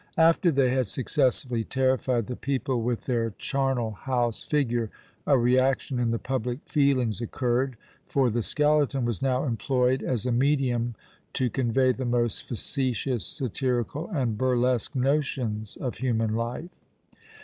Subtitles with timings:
[0.17, 4.89] After they had successfully terrified the people with their charnel house figure,
[5.27, 7.75] a reaction in the public feelings occurred,
[8.07, 10.95] for the skeleton was now employed as a medium
[11.33, 16.71] to convey the most facetious, satirical, and burlesque notions of human life.